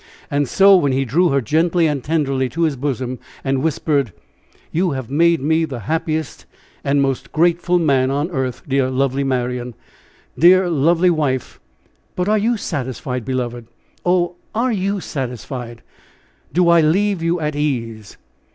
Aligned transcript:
And 0.31 0.49
so, 0.49 0.75
when 0.75 0.93
he 0.93 1.05
drew 1.05 1.29
her 1.29 1.41
gently 1.41 1.85
and 1.85 2.03
tenderly 2.03 2.49
to 2.49 2.63
his 2.63 2.75
bosom, 2.75 3.19
and 3.43 3.61
whispered: 3.61 4.11
"You 4.71 4.93
have 4.93 5.11
made 5.11 5.41
me 5.41 5.63
the 5.63 5.81
happiest 5.81 6.47
and 6.83 7.03
most 7.03 7.31
grateful 7.31 7.77
man 7.77 8.09
on 8.09 8.31
earth, 8.31 8.63
dear, 8.67 8.89
lovely 8.89 9.23
Marian! 9.23 9.75
dear, 10.35 10.71
lovely 10.71 11.11
wife! 11.11 11.59
but 12.15 12.27
are 12.27 12.39
you 12.39 12.57
satisfied, 12.57 13.23
beloved 13.23 13.67
oh! 14.03 14.37
are 14.55 14.71
you 14.71 15.01
satisfied? 15.01 15.83
Do 16.51 16.67
I 16.67 16.81
leave 16.81 17.21
you 17.21 17.39
at 17.39 17.55
ease?" 17.55 18.17